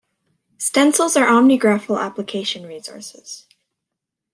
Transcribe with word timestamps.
Stencils 0.57 1.15
are 1.15 1.27
OmniGraffle 1.27 1.95
application 2.01 2.63
resources. 2.65 3.45